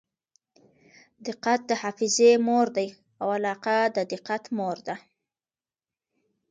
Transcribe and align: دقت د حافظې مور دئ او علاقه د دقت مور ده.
دقت 1.25 1.59
د 1.69 1.71
حافظې 1.81 2.31
مور 2.47 2.67
دئ 2.77 2.89
او 3.21 3.27
علاقه 3.37 3.77
د 3.95 3.97
دقت 4.13 4.43
مور 4.57 4.77
ده. 4.87 4.95